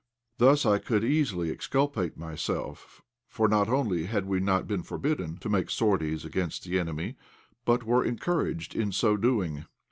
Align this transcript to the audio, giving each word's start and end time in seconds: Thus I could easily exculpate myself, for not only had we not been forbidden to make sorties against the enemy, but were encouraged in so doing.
Thus 0.39 0.65
I 0.65 0.79
could 0.79 1.03
easily 1.03 1.51
exculpate 1.51 2.17
myself, 2.17 3.03
for 3.27 3.47
not 3.47 3.69
only 3.69 4.05
had 4.05 4.25
we 4.25 4.39
not 4.39 4.65
been 4.65 4.81
forbidden 4.81 5.37
to 5.37 5.47
make 5.47 5.69
sorties 5.69 6.25
against 6.25 6.63
the 6.63 6.79
enemy, 6.79 7.17
but 7.65 7.83
were 7.83 8.03
encouraged 8.03 8.73
in 8.73 8.91
so 8.91 9.15
doing. 9.15 9.65